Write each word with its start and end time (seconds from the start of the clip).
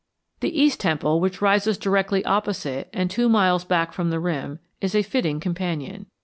The 0.39 0.59
East 0.59 0.79
Temple, 0.79 1.19
which 1.21 1.43
rises 1.43 1.77
directly 1.77 2.25
opposite 2.25 2.89
and 2.91 3.07
two 3.07 3.29
miles 3.29 3.63
back 3.63 3.93
from 3.93 4.09
the 4.09 4.19
rim, 4.19 4.57
is 4.81 4.95
a 4.95 5.03
fitting 5.03 5.39
companion. 5.39 6.07